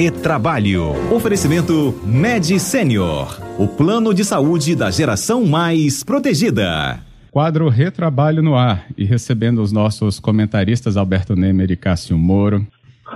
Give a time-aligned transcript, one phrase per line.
[0.00, 0.92] Retrabalho.
[1.12, 3.36] Oferecimento Med Senior.
[3.58, 7.00] O plano de saúde da geração mais protegida.
[7.32, 12.64] Quadro Retrabalho no ar e recebendo os nossos comentaristas Alberto Nemer e Cássio Moro.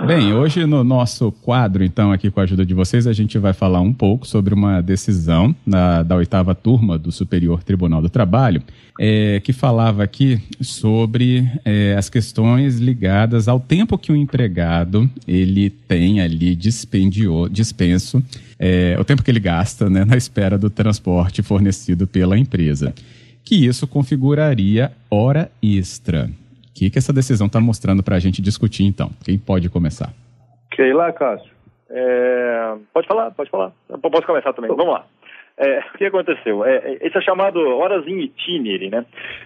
[0.04, 3.52] Bem, hoje no nosso quadro, então, aqui com a ajuda de vocês, a gente vai
[3.52, 8.60] falar um pouco sobre uma decisão na, da oitava turma do Superior Tribunal do Trabalho,
[8.98, 15.70] é, que falava aqui sobre é, as questões ligadas ao tempo que o empregado ele
[15.70, 18.20] tem ali dispenso,
[18.58, 22.92] é, o tempo que ele gasta né, na espera do transporte fornecido pela empresa.
[23.44, 26.28] Que isso configuraria hora extra.
[26.72, 29.10] O que, que essa decisão está mostrando para a gente discutir, então?
[29.22, 30.10] Quem pode começar?
[30.78, 31.52] Ir lá, Cássio?
[31.90, 32.74] É...
[32.94, 33.72] Pode falar, pode falar.
[34.00, 34.74] Posso começar também.
[34.74, 35.04] Vamos lá.
[35.56, 36.64] É, o que aconteceu?
[36.64, 39.04] É, esse é chamado horas in itinere, né?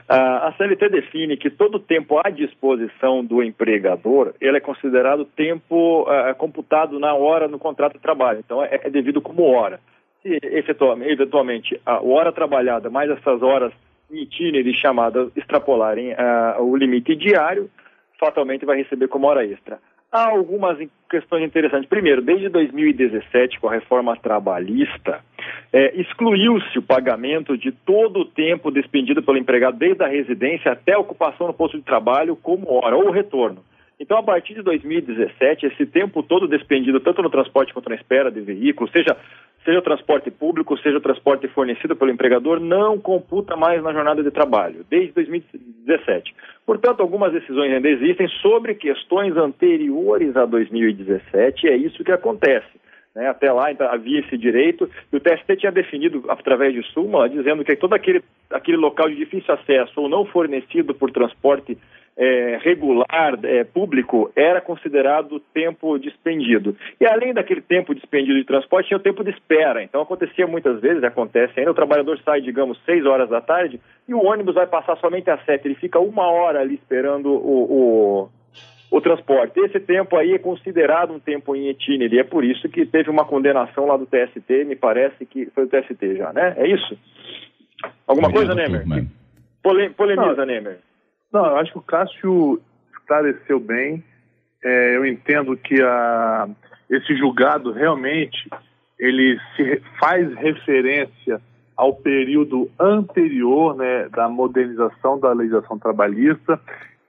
[0.09, 6.33] A, CLT define que todo tempo à disposição do empregador, ele é considerado tempo é,
[6.35, 8.39] computado na hora no contrato de trabalho.
[8.39, 9.81] Então, é, é devido como hora.
[10.23, 13.73] Se eventualmente a hora trabalhada mais essas horas
[14.11, 17.71] itinere chamadas extrapolarem uh, o limite diário,
[18.19, 19.79] fatalmente vai receber como hora extra.
[20.11, 20.79] Há algumas
[21.11, 21.89] questões interessantes.
[21.89, 25.21] Primeiro, desde 2017, com a reforma trabalhista,
[25.73, 30.95] é, excluiu-se o pagamento de todo o tempo despendido pelo empregado, desde a residência até
[30.95, 33.63] a ocupação no posto de trabalho, como hora, ou retorno.
[33.99, 38.31] Então, a partir de 2017, esse tempo todo despendido, tanto no transporte quanto na espera
[38.31, 39.17] de veículo, seja
[39.67, 44.23] seja o transporte público, seja o transporte fornecido pelo empregador, não computa mais na jornada
[44.23, 46.35] de trabalho, desde 2017.
[46.65, 52.81] Portanto, algumas decisões ainda existem sobre questões anteriores a 2017, e é isso que acontece.
[53.15, 53.29] Né?
[53.29, 57.65] Até lá então, havia esse direito, e o TST tinha definido, através de súmula, dizendo
[57.65, 61.77] que todo aquele, aquele local de difícil acesso ou não fornecido por transporte
[62.17, 66.75] é, regular, é, público, era considerado tempo dispendido.
[67.01, 69.83] E além daquele tempo dispendido de transporte, tinha o tempo de espera.
[69.83, 74.15] Então acontecia muitas vezes, acontece ainda, o trabalhador sai, digamos, seis horas da tarde e
[74.15, 75.69] o ônibus vai passar somente às sete.
[75.69, 78.29] Ele fica uma hora ali esperando o,
[78.91, 79.61] o, o transporte.
[79.61, 81.77] Esse tempo aí é considerado um tempo em.
[81.89, 85.65] E é por isso que teve uma condenação lá do TST, me parece que foi
[85.65, 86.55] o TST já, né?
[86.57, 86.99] É isso?
[88.07, 88.85] Alguma coisa, Nemer?
[89.97, 90.79] polemiza, Nemer.
[91.33, 92.61] Não, eu acho que o Cássio
[92.93, 94.03] esclareceu bem.
[94.65, 96.49] É, eu entendo que a,
[96.91, 98.49] esse julgado realmente
[98.99, 101.41] ele se faz referência
[101.77, 106.59] ao período anterior né, da modernização da legislação trabalhista,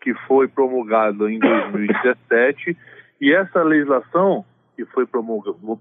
[0.01, 2.77] que foi promulgada em 2017,
[3.21, 4.45] e essa legislação
[4.75, 5.07] que foi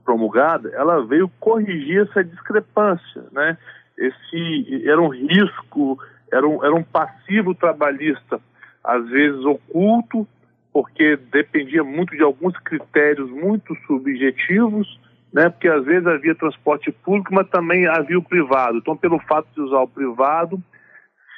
[0.05, 3.59] promulgada, ela veio corrigir essa discrepância, né?
[3.99, 5.99] Esse era um risco
[6.33, 8.41] era um, era um passivo trabalhista,
[8.83, 10.27] às vezes oculto,
[10.73, 15.01] porque dependia muito de alguns critérios muito subjetivos,
[15.33, 18.79] né, porque às vezes havia transporte público, mas também havia o privado.
[18.79, 20.63] Então, pelo fato de usar o privado,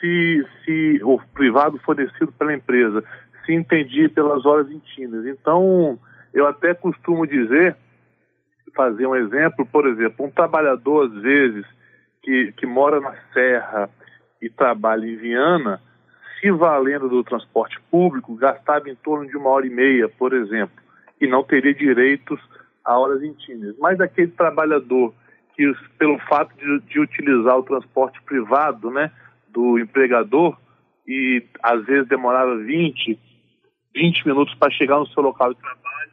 [0.01, 3.03] se, se o privado fornecido pela empresa
[3.45, 5.27] se entendia pelas horas intímidas.
[5.27, 5.99] Então,
[6.35, 7.77] eu até costumo dizer,
[8.75, 11.65] fazer um exemplo, por exemplo, um trabalhador, às vezes,
[12.23, 13.89] que, que mora na Serra,
[14.41, 15.81] e trabalha em Viana,
[16.41, 20.77] se valendo do transporte público, gastava em torno de uma hora e meia, por exemplo,
[21.21, 22.41] e não teria direitos
[22.85, 23.77] a horas intímeas.
[23.79, 25.13] Mas aquele trabalhador
[25.57, 29.11] que, pelo fato de, de utilizar o transporte privado né,
[29.49, 30.57] do empregador,
[31.07, 33.19] e às vezes demorava 20,
[33.95, 36.13] 20 minutos para chegar no seu local de trabalho,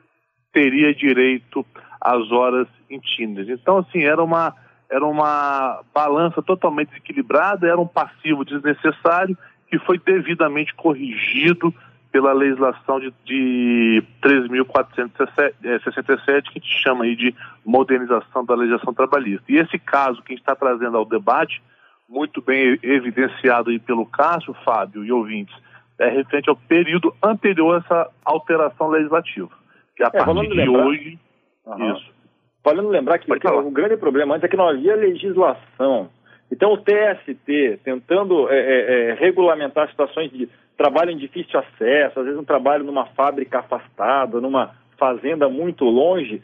[0.53, 1.65] teria direito
[1.99, 3.49] às horas intímeas.
[3.49, 4.55] Então, assim, era uma
[4.89, 9.37] era uma balança totalmente desequilibrada, era um passivo desnecessário
[9.67, 11.73] que foi devidamente corrigido
[12.11, 17.35] pela legislação de, de 3.467, que a gente chama aí de
[17.65, 19.43] modernização da legislação trabalhista.
[19.49, 21.61] E esse caso que a gente está trazendo ao debate,
[22.07, 25.53] muito bem evidenciado aí pelo Cássio, Fábio e ouvintes,
[25.99, 29.49] é referente ao período anterior a essa alteração legislativa.
[29.97, 30.85] Que a é, partir de lembrar.
[30.85, 31.19] hoje.
[31.65, 31.95] Uhum.
[31.95, 32.14] Isso.
[32.65, 36.09] Valendo lembrar que o grande problema antes é que não havia legislação.
[36.51, 42.25] Então, o TST, tentando é, é, é, regulamentar situações de trabalho em difícil acesso, às
[42.25, 46.41] vezes um trabalho numa fábrica afastada, numa fazenda muito longe,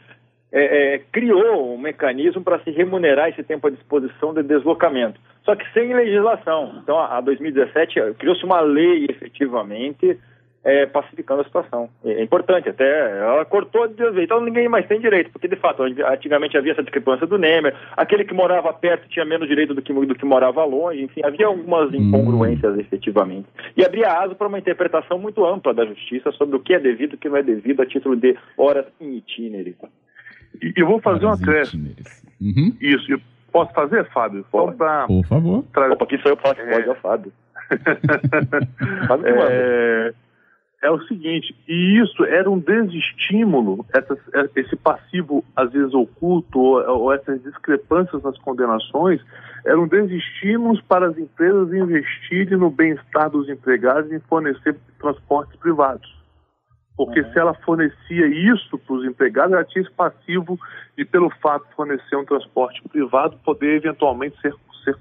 [0.52, 5.20] é, é criou um mecanismo para se remunerar esse tempo à disposição de deslocamento.
[5.44, 6.78] Só que sem legislação.
[6.84, 10.20] Então, a 2017 criou-se uma lei efetivamente
[10.64, 11.88] é, pacificando a situação.
[12.04, 15.82] É importante, até ela cortou de vez, então ninguém mais tem direito, porque de fato,
[15.82, 19.92] antigamente havia essa discrepância do Nemer, aquele que morava perto tinha menos direito do que,
[19.92, 21.96] do que morava longe, enfim, havia algumas hum.
[21.96, 22.80] incongruências hum.
[22.80, 23.48] efetivamente.
[23.76, 27.12] E abria aso para uma interpretação muito ampla da justiça sobre o que é devido
[27.12, 29.76] e o que não é devido a título de horas in itinere.
[30.62, 31.90] E eu vou fazer uma acréscimo.
[32.40, 32.76] Uhum.
[32.80, 33.20] Isso, eu
[33.50, 34.44] posso fazer, Fábio?
[34.50, 34.76] Pode.
[34.76, 35.06] Pra...
[35.06, 35.64] Por favor.
[35.72, 35.92] Tra...
[35.92, 36.70] Opa, aqui sou eu que faço, é...
[36.70, 37.32] pode, é o Fábio.
[39.08, 40.12] Fábio é...
[40.82, 44.18] é o seguinte, e isso era um desestímulo, essas,
[44.56, 49.20] esse passivo às vezes oculto, ou, ou essas discrepâncias nas condenações,
[49.64, 56.20] eram desestímulos para as empresas investirem no bem-estar dos empregados e fornecer transportes privados.
[56.96, 57.32] Porque uhum.
[57.32, 60.58] se ela fornecia isso para os empregados, ela tinha esse passivo
[60.98, 64.52] de, pelo fato de fornecer um transporte privado, poder eventualmente ser,
[64.82, 64.96] ser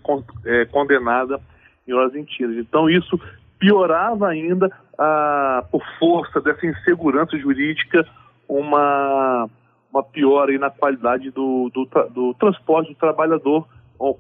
[0.46, 1.42] é, condenada
[1.88, 2.56] em horas intiras.
[2.56, 3.20] Então, isso
[3.62, 8.04] piorava ainda, ah, por força dessa insegurança jurídica,
[8.50, 9.48] uma,
[9.94, 13.68] uma piora na qualidade do, do, do transporte do trabalhador,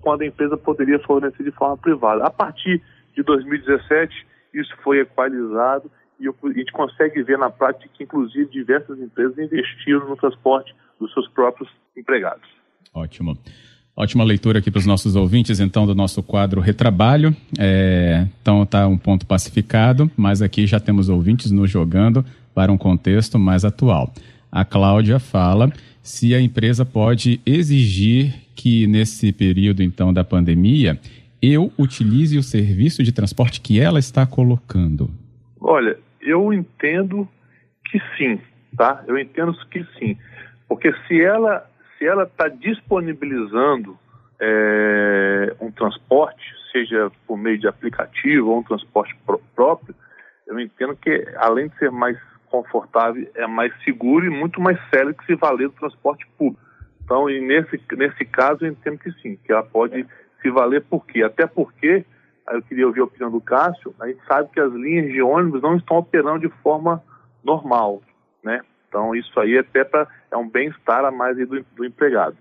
[0.01, 2.23] quando a empresa poderia fornecer de forma privada.
[2.23, 2.83] A partir
[3.15, 5.89] de 2017, isso foi equalizado
[6.19, 11.11] e a gente consegue ver na prática que, inclusive, diversas empresas investiram no transporte dos
[11.13, 11.67] seus próprios
[11.97, 12.47] empregados.
[12.93, 13.35] Ótimo.
[14.01, 17.35] Ótima leitura aqui para os nossos ouvintes, então, do nosso quadro Retrabalho.
[17.59, 22.79] É, então, está um ponto pacificado, mas aqui já temos ouvintes nos jogando para um
[22.79, 24.11] contexto mais atual.
[24.51, 25.71] A Cláudia fala
[26.01, 30.99] se a empresa pode exigir que, nesse período, então, da pandemia,
[31.39, 35.11] eu utilize o serviço de transporte que ela está colocando.
[35.59, 37.27] Olha, eu entendo
[37.85, 38.39] que sim,
[38.75, 39.03] tá?
[39.07, 40.17] Eu entendo que sim,
[40.67, 41.69] porque se ela
[42.01, 43.95] se ela está disponibilizando
[44.39, 49.93] é, um transporte, seja por meio de aplicativo ou um transporte pr próprio,
[50.47, 52.17] eu entendo que além de ser mais
[52.49, 56.59] confortável, é mais seguro e muito mais sério que se valer do transporte público.
[57.03, 60.03] Então, nesse, nesse caso, eu entendo que sim, que ela pode
[60.41, 61.21] se valer por quê?
[61.21, 62.03] Até porque
[62.49, 65.61] eu queria ouvir a opinião do Cássio, a gente sabe que as linhas de ônibus
[65.61, 67.01] não estão operando de forma
[67.43, 68.01] normal,
[68.43, 68.61] né?
[68.91, 72.35] Então isso aí até pra, é um bem-estar a mais do, do, empregado.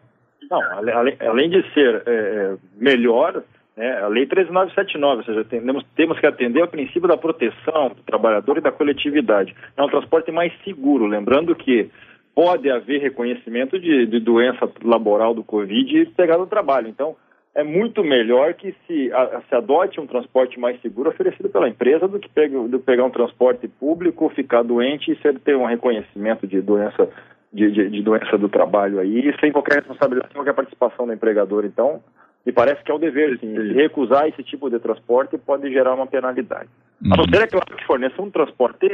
[0.50, 3.44] Não, além, além de ser é, é melhor,
[3.76, 8.02] né, a Lei 13979, ou seja, temos, temos que atender ao princípio da proteção do
[8.02, 9.54] trabalhador e da coletividade.
[9.76, 11.88] É um transporte mais seguro, lembrando que
[12.34, 16.88] pode haver reconhecimento de, de doença laboral do Covid e pegar no trabalho.
[16.88, 17.14] Então,
[17.54, 22.06] é muito melhor que se, a, se adote um transporte mais seguro oferecido pela empresa
[22.06, 26.46] do que pegue, do pegar um transporte público, ficar doente e ser, ter um reconhecimento
[26.46, 27.08] de doença
[27.52, 31.64] de, de, de, doença do trabalho aí, sem qualquer responsabilidade, sem qualquer participação do empregador.
[31.64, 32.00] Então,
[32.46, 33.54] me parece que é o dever, sim.
[33.54, 36.68] Se recusar esse tipo de transporte pode gerar uma penalidade.
[37.04, 37.12] Uhum.
[37.12, 38.86] A não ser, é claro, que forneça um transporte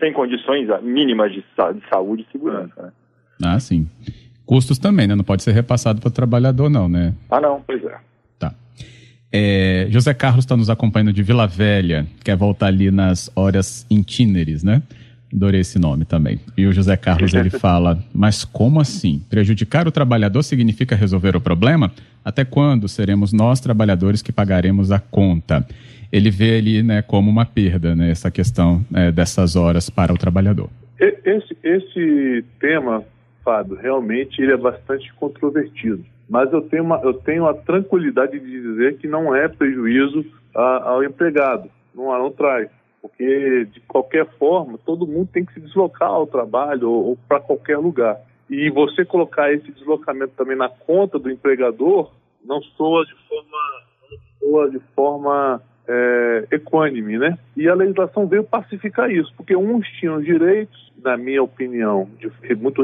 [0.00, 2.82] sem condições mínimas de, de saúde e segurança.
[2.82, 2.92] Né?
[3.44, 3.88] Ah, sim.
[4.46, 5.16] Custos também, né?
[5.16, 7.12] Não pode ser repassado para o trabalhador, não, né?
[7.28, 7.96] Ah, não, pois é.
[8.38, 8.54] Tá.
[9.32, 14.62] É, José Carlos está nos acompanhando de Vila Velha, quer voltar ali nas horas intíneres,
[14.62, 14.82] né?
[15.34, 16.38] Adorei esse nome também.
[16.56, 19.20] E o José Carlos ele fala: Mas como assim?
[19.28, 21.90] Prejudicar o trabalhador significa resolver o problema?
[22.24, 25.66] Até quando seremos nós, trabalhadores, que pagaremos a conta?
[26.12, 30.16] Ele vê ali né, como uma perda né, essa questão é, dessas horas para o
[30.16, 30.70] trabalhador.
[30.98, 33.04] Esse, esse tema
[33.46, 36.04] Fábio, realmente ele é bastante controvertido.
[36.28, 40.90] Mas eu tenho, uma, eu tenho a tranquilidade de dizer que não é prejuízo a,
[40.90, 42.68] ao empregado, não, não traz.
[43.00, 47.38] Porque, de qualquer forma, todo mundo tem que se deslocar ao trabalho ou, ou para
[47.38, 48.18] qualquer lugar.
[48.50, 52.10] E você colocar esse deslocamento também na conta do empregador
[52.44, 53.58] não soa de forma,
[54.40, 57.38] soa de forma é, equânime, né?
[57.56, 62.82] E a legislação veio pacificar isso, porque uns tinham direitos, na minha opinião, de, muito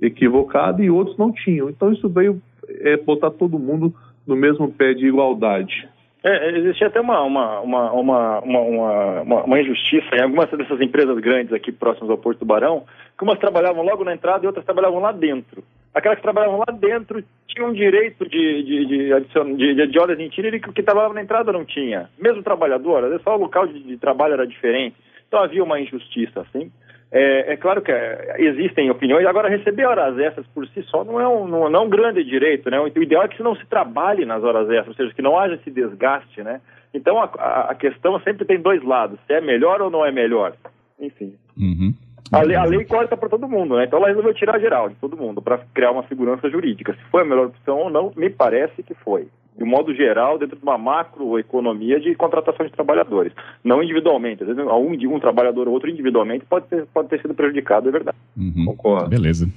[0.00, 1.68] equivocada e outros não tinham.
[1.68, 3.94] Então isso veio é, botar todo mundo
[4.26, 5.88] no mesmo pé de igualdade.
[6.24, 11.52] É, existia até uma, uma, uma, uma, uma, uma, injustiça em algumas dessas empresas grandes
[11.52, 12.84] aqui próximas ao Porto Barão,
[13.16, 15.62] que umas trabalhavam logo na entrada e outras trabalhavam lá dentro.
[15.94, 20.18] Aquelas que trabalhavam lá dentro tinham direito de, de, de, adicion, de, de, de horas
[20.18, 22.10] em e que, que trabalhava na entrada não tinha.
[22.18, 24.96] Mesmo trabalhador, só o local de, de trabalho era diferente.
[25.28, 26.72] Então havia uma injustiça, assim.
[27.18, 29.26] É, é, claro que é, existem opiniões.
[29.26, 32.22] Agora, receber horas extras por si só não é um, não, não é um grande
[32.22, 32.78] direito, né?
[32.78, 35.54] O ideal é que não se trabalhe nas horas extras, ou seja, que não haja
[35.54, 36.60] esse desgaste, né?
[36.92, 39.18] Então, a, a questão sempre tem dois lados.
[39.26, 40.52] Se é melhor ou não é melhor.
[41.00, 41.32] Enfim.
[41.56, 41.94] Uhum.
[42.30, 43.84] A lei, a lei corta para todo mundo, né?
[43.84, 46.92] Então ela resolveu tirar geral de todo mundo para criar uma segurança jurídica.
[46.92, 50.38] Se foi a melhor opção ou não, me parece que foi de um modo geral,
[50.38, 53.32] dentro de uma macroeconomia de contratação de trabalhadores.
[53.64, 54.42] Não individualmente.
[54.42, 57.92] Às vezes, um, um trabalhador ou outro individualmente pode ter, pode ter sido prejudicado, é
[57.92, 58.18] verdade.
[58.36, 58.66] Uhum.
[58.66, 59.08] Concordo.
[59.08, 59.48] Beleza.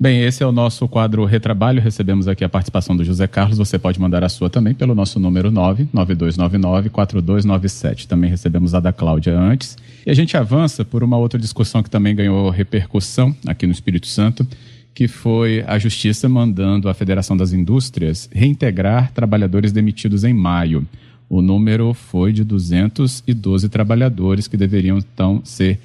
[0.00, 1.82] Bem, esse é o nosso quadro Retrabalho.
[1.82, 3.58] Recebemos aqui a participação do José Carlos.
[3.58, 8.06] Você pode mandar a sua também pelo nosso número 99299-4297.
[8.06, 9.76] Também recebemos a da Cláudia antes.
[10.06, 14.06] E a gente avança por uma outra discussão que também ganhou repercussão aqui no Espírito
[14.06, 14.46] Santo,
[14.94, 20.86] que foi a Justiça mandando a Federação das Indústrias reintegrar trabalhadores demitidos em maio.
[21.28, 25.78] O número foi de 212 trabalhadores que deveriam então ser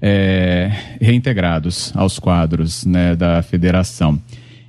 [0.00, 4.20] é, reintegrados aos quadros né, da federação.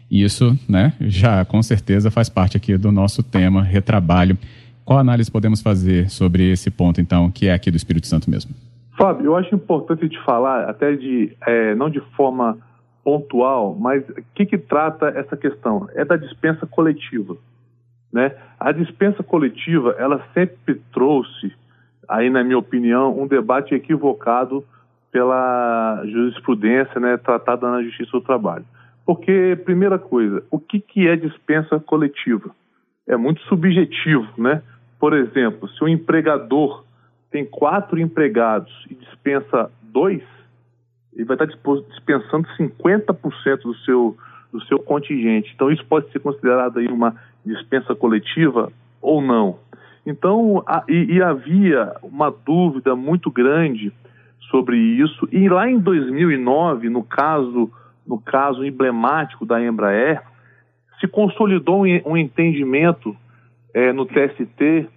[0.10, 4.38] Isso, né, já com certeza faz parte aqui do nosso tema retrabalho.
[4.84, 8.52] Qual análise podemos fazer sobre esse ponto, então, que é aqui do Espírito Santo mesmo?
[8.98, 12.58] Fábio, eu acho importante te falar, até de, é, não de forma
[13.04, 15.88] pontual, mas o que, que trata essa questão?
[15.94, 17.36] É da dispensa coletiva.
[18.12, 18.36] Né?
[18.60, 21.54] A dispensa coletiva, ela sempre trouxe,
[22.08, 24.64] aí na minha opinião, um debate equivocado
[25.12, 28.66] pela jurisprudência né, tratada na Justiça do Trabalho.
[29.06, 32.52] Porque, primeira coisa, o que, que é dispensa coletiva?
[33.08, 34.62] É muito subjetivo, né?
[35.00, 36.86] Por exemplo, se o empregador
[37.32, 40.22] tem quatro empregados e dispensa dois,
[41.14, 44.18] ele vai estar dispensando 50% do seu,
[44.52, 45.52] do seu contingente.
[45.54, 47.16] Então, isso pode ser considerado aí uma
[47.46, 49.58] dispensa coletiva ou não.
[50.06, 53.92] Então, a, e, e, havia uma dúvida muito grande
[54.50, 55.28] sobre isso.
[55.32, 57.70] E lá em 2009, no caso,
[58.06, 60.22] no caso emblemático da Embraer,
[61.00, 63.16] se consolidou um, um entendimento
[63.74, 64.88] é, no TST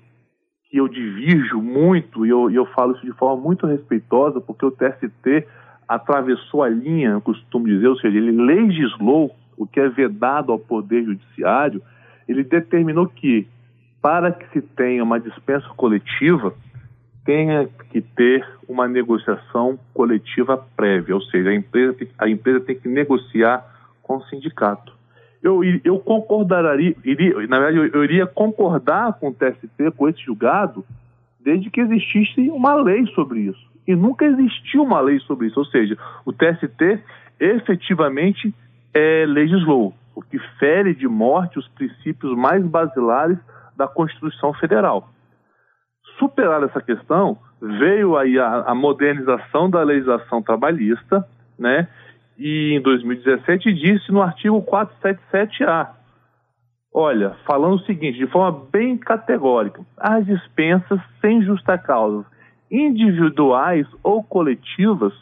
[0.70, 4.72] que eu divirjo muito, e eu, eu falo isso de forma muito respeitosa, porque o
[4.72, 5.46] TST
[5.88, 10.58] atravessou a linha, eu costumo dizer, ou seja, ele legislou o que é vedado ao
[10.58, 11.82] Poder Judiciário,
[12.28, 13.46] ele determinou que,
[14.00, 16.54] para que se tenha uma dispensa coletiva,
[17.24, 22.88] tenha que ter uma negociação coletiva prévia, ou seja, a empresa, a empresa tem que
[22.88, 23.64] negociar
[24.02, 24.92] com o sindicato.
[25.42, 30.20] Eu, eu concordaria, iria, na verdade, eu, eu iria concordar com o TST, com esse
[30.22, 30.84] julgado,
[31.40, 35.58] desde que existisse uma lei sobre isso e nunca existiu uma lei sobre isso.
[35.58, 37.02] Ou seja, o TST
[37.38, 38.54] efetivamente
[38.92, 43.38] é, legislou, o que fere de morte os princípios mais basilares
[43.76, 45.08] da Constituição Federal.
[46.18, 51.26] Superada essa questão, veio aí a, a modernização da legislação trabalhista,
[51.58, 51.88] né?
[52.38, 55.88] E em 2017 disse no artigo 477A,
[56.92, 62.24] olha, falando o seguinte, de forma bem categórica, as dispensas sem justa causa
[62.74, 65.12] individuais ou coletivas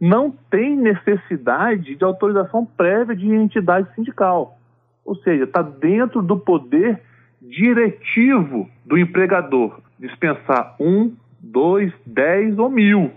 [0.00, 4.58] não têm necessidade de autorização prévia de entidade sindical.
[5.04, 7.00] Ou seja, está dentro do poder
[7.40, 13.12] diretivo do empregador dispensar um, dois, dez ou mil.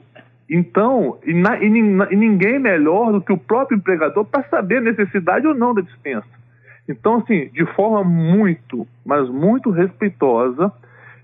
[0.47, 4.81] Então, e, na, e, e ninguém melhor do que o próprio empregador para saber a
[4.81, 6.27] necessidade ou não da dispensa.
[6.87, 10.71] Então, assim, de forma muito, mas muito respeitosa,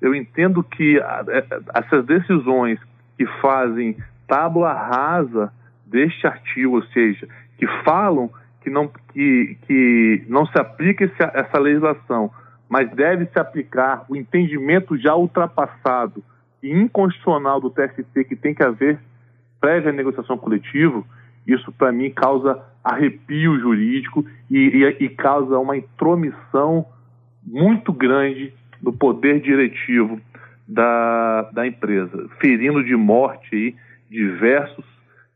[0.02, 2.80] eu entendo que é, essas decisões
[3.18, 3.96] que fazem
[4.28, 5.54] tábua rasa
[5.86, 7.28] deste artigo, ou seja,
[7.58, 8.30] que falam
[8.62, 11.04] que não, que, que não se aplica
[11.34, 12.32] essa legislação,
[12.70, 16.24] mas deve se aplicar o entendimento já ultrapassado
[16.64, 19.00] e inconstitucional do TST que tem que haver
[19.60, 21.04] prévia negociação coletiva,
[21.46, 26.86] isso para mim causa arrepio jurídico e, e, e causa uma intromissão
[27.44, 30.20] muito grande do poder diretivo
[30.68, 33.76] da, da empresa, ferindo de morte aí
[34.10, 34.86] diversos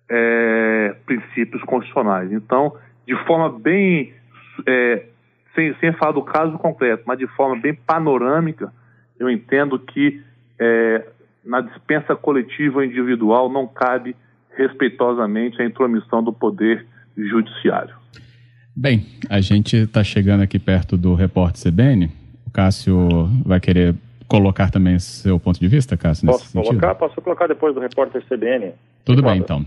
[0.09, 2.31] é, princípios constitucionais.
[2.31, 2.75] Então,
[3.07, 4.13] de forma bem,
[4.65, 5.05] é,
[5.53, 8.71] sem, sem falar do caso concreto, mas de forma bem panorâmica,
[9.19, 10.21] eu entendo que
[10.59, 11.05] é,
[11.43, 14.15] na dispensa coletiva ou individual não cabe
[14.57, 16.85] respeitosamente a intromissão do poder
[17.15, 17.95] judiciário.
[18.75, 22.24] Bem, a gente está chegando aqui perto do repórter CBN
[22.55, 23.93] Cássio vai querer
[24.29, 26.25] colocar também seu ponto de vista, Cássio?
[26.25, 26.71] Posso colocar?
[26.71, 26.95] Sentido?
[26.95, 28.71] Posso colocar depois do repórter CBN.
[29.03, 29.65] Tudo bem, então.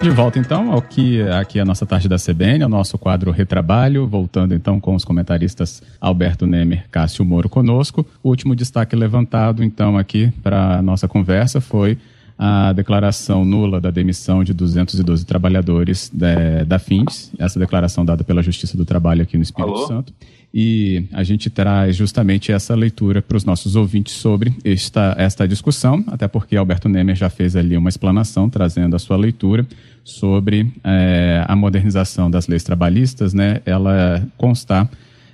[0.00, 3.32] De volta então ao que aqui é a nossa tarde da CBN, o nosso quadro
[3.32, 8.06] Retrabalho, voltando então com os comentaristas Alberto Nemer, Cássio Moro conosco.
[8.22, 11.98] O último destaque levantado então aqui para a nossa conversa foi
[12.38, 18.42] a declaração nula da demissão de 212 trabalhadores da, da FINDES, essa declaração dada pela
[18.42, 19.86] Justiça do Trabalho aqui no Espírito Alô?
[19.86, 20.12] Santo.
[20.54, 26.04] E a gente traz justamente essa leitura para os nossos ouvintes sobre esta, esta discussão,
[26.08, 29.66] até porque Alberto Nemer já fez ali uma explanação, trazendo a sua leitura
[30.04, 33.62] sobre é, a modernização das leis trabalhistas, né?
[33.64, 34.90] Ela constar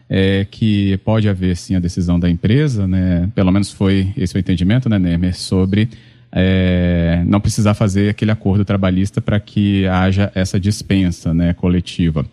[0.08, 3.28] é, que pode haver sim a decisão da empresa, né?
[3.34, 5.88] Pelo menos foi esse o entendimento, né, Nemer, sobre
[6.30, 12.24] é, não precisar fazer aquele acordo trabalhista para que haja essa dispensa né, coletiva.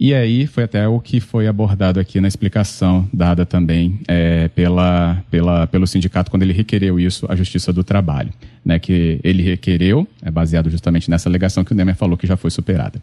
[0.00, 5.24] E aí foi até o que foi abordado aqui na explicação dada também é, pela,
[5.28, 8.32] pela, pelo sindicato quando ele requereu isso à Justiça do Trabalho,
[8.64, 12.36] né, que ele requereu, é baseado justamente nessa alegação que o Nemer falou que já
[12.36, 13.02] foi superada.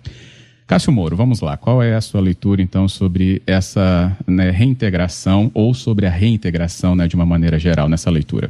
[0.65, 1.57] Cássio Moro, vamos lá.
[1.57, 7.07] Qual é a sua leitura, então, sobre essa né, reintegração ou sobre a reintegração né,
[7.07, 8.49] de uma maneira geral nessa leitura?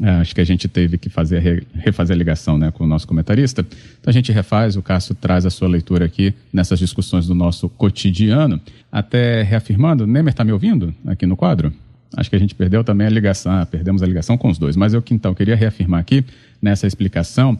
[0.00, 3.06] É, acho que a gente teve que fazer, refazer a ligação né, com o nosso
[3.06, 3.66] comentarista.
[4.00, 7.68] Então a gente refaz, o Cássio traz a sua leitura aqui nessas discussões do nosso
[7.68, 8.60] cotidiano.
[8.92, 11.72] Até reafirmando, Nemer está me ouvindo aqui no quadro?
[12.16, 14.76] Acho que a gente perdeu também a ligação, ah, perdemos a ligação com os dois.
[14.76, 16.24] Mas eu então queria reafirmar aqui
[16.62, 17.58] nessa explicação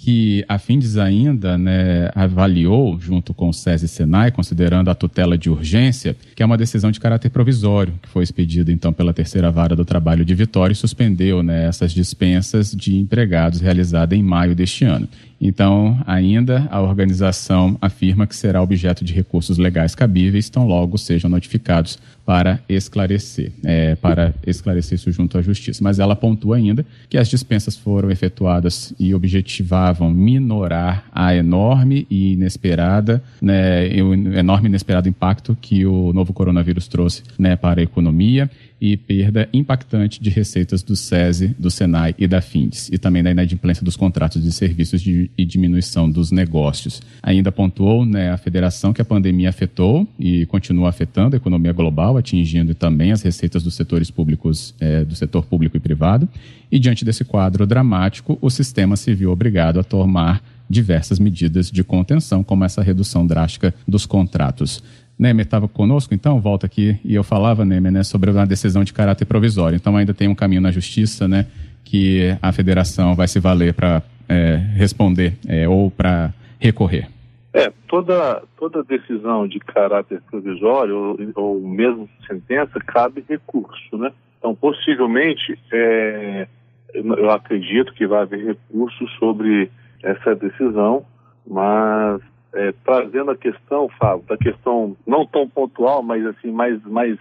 [0.00, 5.36] que a Findes ainda né, avaliou, junto com o SESI e Senai, considerando a tutela
[5.36, 9.50] de urgência, que é uma decisão de caráter provisório, que foi expedida então pela terceira
[9.50, 14.54] vara do trabalho de Vitória e suspendeu né, essas dispensas de empregados realizadas em maio
[14.54, 15.08] deste ano.
[15.40, 21.28] Então, ainda a organização afirma que será objeto de recursos legais cabíveis, tão logo sejam
[21.28, 25.82] notificados para esclarecer, é, para esclarecer isso junto à Justiça.
[25.82, 32.34] Mas ela pontua ainda que as dispensas foram efetuadas e objetivavam minorar a enorme e
[32.34, 37.82] inesperada, né, o enorme e inesperado impacto que o novo coronavírus trouxe né, para a
[37.82, 43.22] economia e perda impactante de receitas do SESI, do SENAI e da FINDES, e também
[43.22, 47.02] da inadimplência dos contratos de serviços de, e diminuição dos negócios.
[47.22, 52.16] Ainda pontuou né, a federação que a pandemia afetou e continua afetando a economia global,
[52.16, 56.28] atingindo também as receitas dos setores públicos, é, do setor público e privado,
[56.70, 61.82] e diante desse quadro dramático, o sistema se viu obrigado a tomar diversas medidas de
[61.82, 64.82] contenção, como essa redução drástica dos contratos.
[65.18, 68.92] Nemer estava conosco, então, volta aqui, e eu falava, Nemer, né, sobre uma decisão de
[68.92, 69.76] caráter provisório.
[69.76, 71.46] Então, ainda tem um caminho na justiça, né,
[71.84, 77.08] que a federação vai se valer para é, responder é, ou para recorrer.
[77.52, 84.12] É, toda, toda decisão de caráter provisório ou, ou mesmo sentença cabe recurso, né?
[84.38, 86.46] Então, possivelmente, é,
[86.94, 89.70] eu acredito que vai haver recurso sobre
[90.02, 91.04] essa decisão,
[91.46, 92.20] mas
[92.58, 97.16] é, trazendo a questão, Fábio, da questão não tão pontual, mas assim mais, mais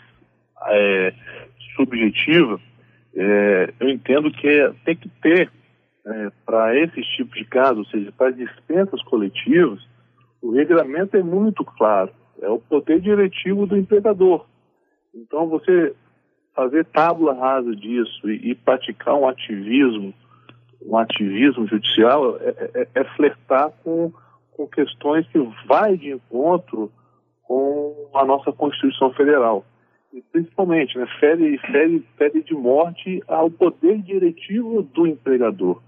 [0.65, 1.13] é,
[1.76, 2.60] subjetiva,
[3.15, 5.52] é, eu entendo que tem que ter
[6.08, 9.80] é, para esses tipos de casos, ou seja, para dispensas coletivas,
[10.41, 12.10] o regulamento é muito claro,
[12.41, 14.43] é o poder diretivo do empregador.
[15.13, 15.93] Então você
[16.56, 20.12] fazer tábula rasa disso e, e praticar um ativismo,
[20.84, 24.12] um ativismo judicial é, é, é flertar com
[24.58, 26.91] com questões que vai de encontro
[27.43, 29.63] com a nossa Constituição Federal.
[30.12, 35.82] E principalmente, né, fere, fere, fere de morte ao poder diretivo do empregador.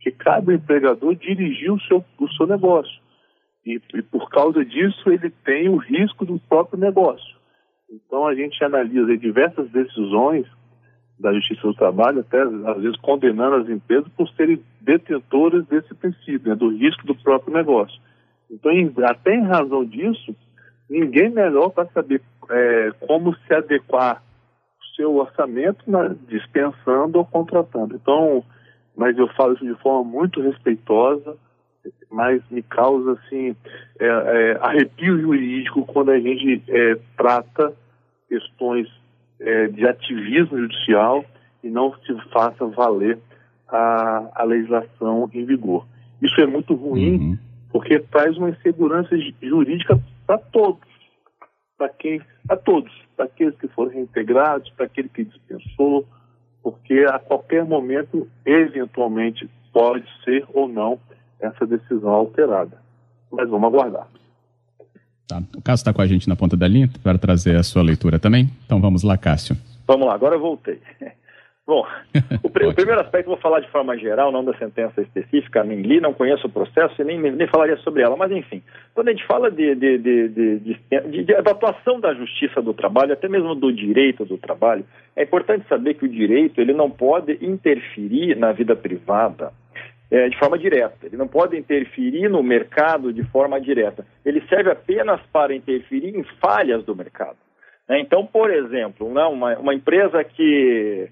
[0.00, 3.00] Que cabe ao empregador dirigir o seu, o seu negócio.
[3.64, 7.36] E, e por causa disso, ele tem o risco do próprio negócio.
[7.90, 10.46] Então, a gente analisa diversas decisões
[11.18, 16.50] da Justiça do Trabalho, até às vezes condenando as empresas por serem detentoras desse princípio,
[16.50, 18.00] né, do risco do próprio negócio.
[18.50, 20.34] Então, em, até em razão disso,
[20.88, 24.22] ninguém melhor para saber é, como se adequar
[24.80, 27.96] o seu orçamento na, dispensando ou contratando.
[27.96, 28.44] Então,
[28.96, 31.36] mas eu falo isso de forma muito respeitosa,
[32.10, 33.54] mas me causa assim
[33.98, 37.72] é, é, arrepio jurídico quando a gente é, trata
[38.28, 38.88] questões
[39.38, 41.24] é, de ativismo judicial
[41.62, 43.18] e não se faça valer
[43.68, 45.86] a, a legislação em vigor.
[46.22, 47.38] Isso é muito ruim, uhum.
[47.76, 50.80] Porque traz uma insegurança jurídica para todos,
[51.76, 56.06] para quem, para todos, para aqueles que foram reintegrados, para aquele que dispensou,
[56.62, 60.98] porque a qualquer momento, eventualmente, pode ser ou não
[61.38, 62.78] essa decisão alterada.
[63.30, 64.08] Mas vamos aguardar.
[65.28, 65.42] Tá.
[65.54, 68.18] O Cássio está com a gente na ponta da linha para trazer a sua leitura
[68.18, 68.50] também.
[68.64, 69.54] Então vamos lá, Cássio.
[69.86, 70.80] Vamos lá, agora eu voltei.
[71.66, 71.84] Bom,
[72.44, 75.82] o, pr o, primeiro aspecto vou falar de forma geral, não da sentença específica, nem
[75.82, 78.62] li, não conheço o processo e nem, nem falaria sobre ela, mas enfim,
[78.94, 83.28] quando a gente fala de, de, de, de, da atuação da justiça do trabalho, até
[83.28, 84.84] mesmo do direito do trabalho,
[85.16, 89.52] é importante saber que o direito ele não pode interferir na vida privada
[90.10, 91.06] é, de forma direta.
[91.06, 94.06] Ele não pode interferir no mercado de forma direta.
[94.24, 97.36] Ele serve apenas para interferir em falhas do mercado.
[97.88, 98.00] Né?
[98.00, 101.08] Então, por exemplo, né, uma, uma empresa que,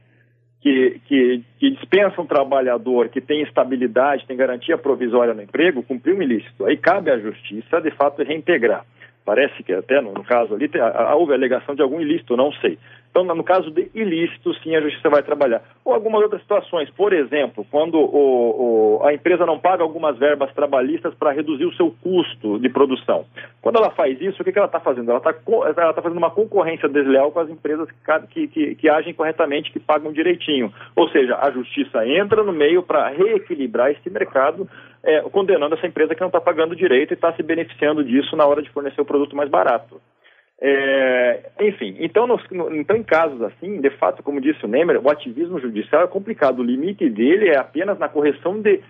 [0.64, 6.16] que, que, que, dispensa um trabalhador que tem estabilidade, tem garantia provisória no emprego, cumpriu
[6.16, 6.64] um ilícito.
[6.64, 8.82] Aí cabe à justiça, de fato, reintegrar.
[9.24, 10.70] Parece que até no, no caso ali
[11.16, 12.78] houve alegação de algum ilícito, não sei.
[13.14, 15.62] Então, no caso de ilícito, sim, a justiça vai trabalhar.
[15.84, 20.52] Ou algumas outras situações, por exemplo, quando o, o, a empresa não paga algumas verbas
[20.52, 23.24] trabalhistas para reduzir o seu custo de produção.
[23.62, 25.12] Quando ela faz isso, o que, que ela está fazendo?
[25.12, 27.88] Ela está tá fazendo uma concorrência desleal com as empresas
[28.30, 30.74] que, que, que agem corretamente, que pagam direitinho.
[30.96, 34.68] Ou seja, a justiça entra no meio para reequilibrar esse mercado
[35.04, 38.46] é, condenando essa empresa que não está pagando direito e está se beneficiando disso na
[38.46, 40.00] hora de fornecer o produto mais barato.
[40.60, 45.00] É, enfim, então, nos, no, então, em casos assim, de fato, como disse o Nemer,
[45.04, 46.60] o ativismo judicial é complicado.
[46.60, 48.80] O limite dele é apenas na correção de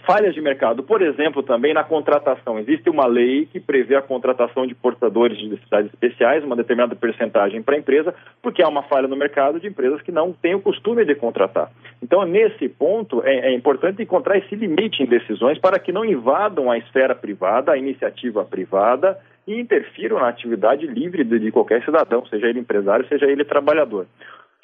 [0.00, 0.82] falhas de mercado.
[0.82, 2.58] Por exemplo, também na contratação.
[2.58, 7.62] Existe uma lei que prevê a contratação de portadores de necessidades especiais, uma determinada percentagem
[7.62, 10.60] para a empresa, porque há uma falha no mercado de empresas que não têm o
[10.60, 11.70] costume de contratar.
[12.02, 16.70] Então, nesse ponto, é, é importante encontrar esse limite em decisões para que não invadam
[16.70, 22.24] a esfera privada, a iniciativa privada e interfiram na atividade livre de, de qualquer cidadão,
[22.26, 24.06] seja ele empresário, seja ele trabalhador.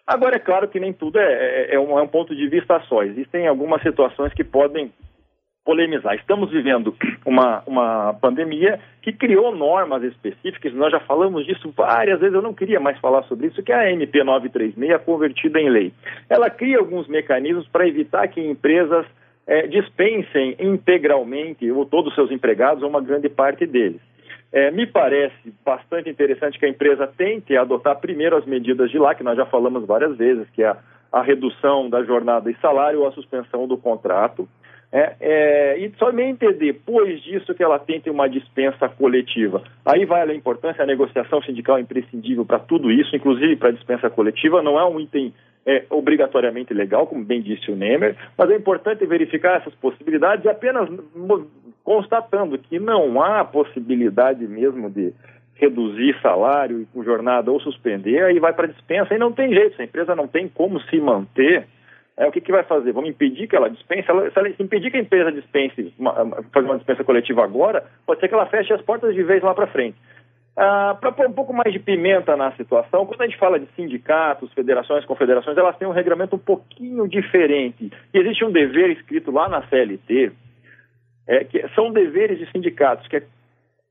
[0.06, 2.80] Agora, é claro que nem tudo é, é, é, um, é um ponto de vista
[2.88, 3.02] só.
[3.02, 4.90] Existem algumas situações que podem
[5.68, 6.14] polemizar.
[6.14, 12.34] Estamos vivendo uma, uma pandemia que criou normas específicas, nós já falamos disso várias vezes,
[12.34, 15.92] eu não queria mais falar sobre isso, que é a MP 936 convertida em lei.
[16.30, 19.04] Ela cria alguns mecanismos para evitar que empresas
[19.46, 24.00] é, dispensem integralmente ou todos os seus empregados ou uma grande parte deles.
[24.50, 29.14] É, me parece bastante interessante que a empresa tente adotar primeiro as medidas de lá,
[29.14, 30.78] que nós já falamos várias vezes, que é a,
[31.12, 34.48] a redução da jornada e salário ou a suspensão do contrato.
[34.90, 39.62] É, é, e somente depois disso que ela tente uma dispensa coletiva.
[39.84, 43.72] Aí vai a importância, a negociação sindical é imprescindível para tudo isso, inclusive para a
[43.72, 45.34] dispensa coletiva, não é um item
[45.66, 50.48] é, obrigatoriamente legal, como bem disse o Nemer, mas é importante verificar essas possibilidades e
[50.48, 50.88] apenas
[51.84, 55.12] constatando que não há possibilidade mesmo de
[55.54, 59.82] reduzir salário com jornada ou suspender, aí vai para dispensa e não tem jeito, se
[59.82, 61.66] a empresa não tem como se manter,
[62.18, 62.90] é, o que, que vai fazer?
[62.90, 64.10] Vamos impedir que ela dispense?
[64.10, 66.12] Ela, se ela impedir que a empresa dispense, uma,
[66.52, 69.54] fazer uma dispensa coletiva agora, pode ser que ela feche as portas de vez lá
[69.54, 69.96] para frente.
[70.56, 73.68] Ah, para pôr um pouco mais de pimenta na situação, quando a gente fala de
[73.76, 77.92] sindicatos, federações, confederações, elas têm um regramento um pouquinho diferente.
[78.12, 80.32] E existe um dever escrito lá na CLT,
[81.28, 83.22] é, que são deveres de sindicatos, que é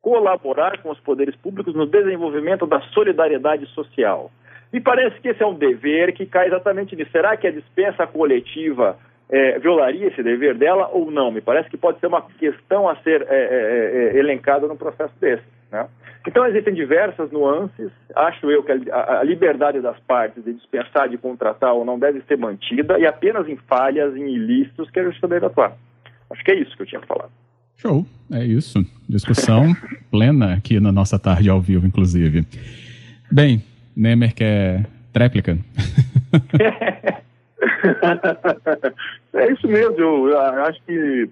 [0.01, 4.29] colaborar com os poderes públicos no desenvolvimento da solidariedade social.
[4.71, 7.11] Me parece que esse é um dever que cai exatamente nisso.
[7.11, 8.97] Será que a dispensa coletiva
[9.29, 11.31] é, violaria esse dever dela ou não?
[11.31, 15.13] Me parece que pode ser uma questão a ser é, é, é elencada no processo
[15.19, 15.43] desse.
[15.71, 15.87] Né?
[16.27, 17.89] Então, existem diversas nuances.
[18.13, 22.21] Acho eu que a, a, liberdade das partes de dispensar, de contratar ou não deve
[22.27, 25.77] ser mantida e apenas em falhas, em ilícitos, que a justiça deve atuar.
[26.29, 27.29] Acho que é isso que eu tinha que falar.
[27.77, 28.79] Show, é isso.
[29.07, 29.73] Discussão
[30.11, 32.45] plena aqui na nossa tarde ao vivo, inclusive.
[33.31, 33.63] Bem,
[33.97, 35.57] Nemer quer tréplica?
[39.33, 41.29] é isso mesmo, eu acho que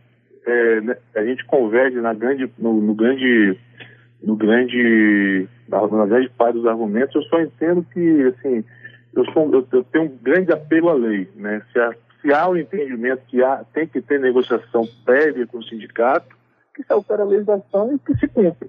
[0.47, 3.57] é, né, a gente converge na grande, no, no grande,
[4.23, 7.15] no grande, na, na, grande parte dos argumentos.
[7.15, 8.63] Eu só entendo que, assim,
[9.15, 11.61] eu, sou, eu, eu tenho um grande apelo à lei, né?
[11.71, 11.79] Se
[12.25, 16.35] se há o um entendimento que há, tem que ter negociação prévia com o sindicato,
[16.73, 18.67] que se altera a legislação e que se cumpre.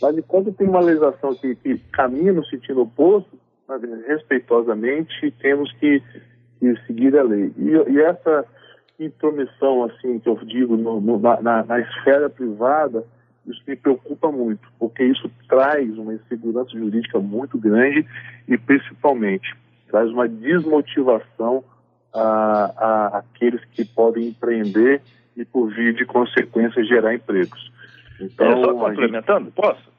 [0.00, 3.38] Mas enquanto tem uma legislação que, que caminha no sentido oposto,
[4.06, 6.02] respeitosamente temos que,
[6.60, 7.52] que, seguir a lei.
[7.56, 8.44] E, e, essa
[8.98, 13.04] intromissão, assim, que eu digo, no, no, na, na esfera privada,
[13.46, 18.06] isso me preocupa muito, porque isso traz uma insegurança jurídica muito grande
[18.48, 19.54] e, principalmente,
[19.88, 21.64] traz uma desmotivação
[22.12, 25.00] a, a aqueles que podem empreender
[25.36, 27.70] e, por via de consequência, gerar empregos.
[28.20, 29.54] Então, é, só complementando, gente...
[29.54, 29.92] posso?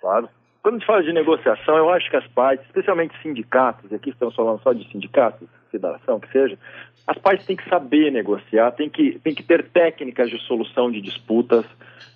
[0.00, 0.28] Claro.
[0.62, 4.10] Quando a gente fala de negociação, eu acho que as partes, especialmente sindicatos, e aqui
[4.10, 6.58] estamos falando só de sindicatos, federação, que seja,
[7.06, 11.00] as partes têm que saber negociar, têm que, têm que ter técnicas de solução de
[11.00, 11.64] disputas,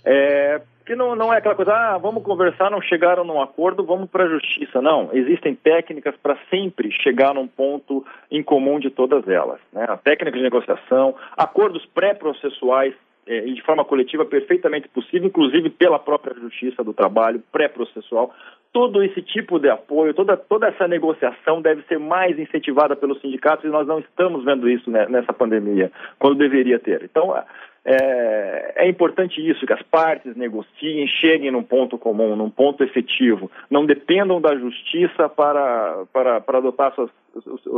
[0.05, 4.11] é, que não, não é aquela coisa, ah, vamos conversar, não chegaram num acordo, vamos
[4.11, 4.83] para a justiça.
[4.83, 9.61] Não, existem técnicas para sempre chegar num ponto em comum de todas elas.
[9.73, 9.87] Né?
[9.89, 12.95] A técnica de negociação, acordos pré-processuais
[13.27, 18.35] é, de forma coletiva perfeitamente possível, inclusive pela própria Justiça do Trabalho, pré-processual.
[18.73, 23.65] Todo esse tipo de apoio, toda, toda essa negociação deve ser mais incentivada pelos sindicatos
[23.65, 27.03] e nós não estamos vendo isso né, nessa pandemia, quando deveria ter.
[27.05, 27.37] Então,
[27.85, 33.51] é, é, importante isso, que as partes negociem, cheguem num ponto comum, num ponto efetivo,
[33.69, 37.11] não dependam da justiça para, para, para adotar as suas,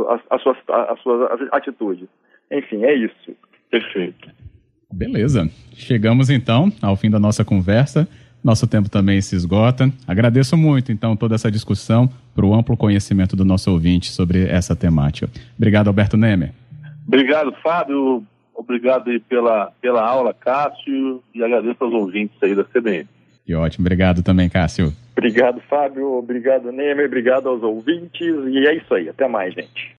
[0.09, 2.07] as, as, suas, as suas atitudes.
[2.51, 3.35] Enfim, é isso.
[3.69, 4.44] Perfeito.
[4.95, 5.49] Beleza.
[5.73, 8.07] Chegamos então ao fim da nossa conversa.
[8.41, 9.91] Nosso tempo também se esgota.
[10.07, 14.75] Agradeço muito, então, toda essa discussão para o amplo conhecimento do nosso ouvinte sobre essa
[14.75, 15.27] temática.
[15.57, 16.51] Obrigado, Alberto Nemer.
[17.07, 18.23] Obrigado, Fábio.
[18.53, 23.07] Obrigado aí pela, pela aula, Cássio, e agradeço aos ouvintes aí da CBN.
[23.47, 24.93] E ótimo, obrigado também, Cássio.
[25.17, 26.13] Obrigado, Fábio.
[26.13, 27.07] Obrigado, Nemer.
[27.07, 28.21] Obrigado aos ouvintes.
[28.21, 29.09] E é isso aí.
[29.09, 29.93] Até mais, gente.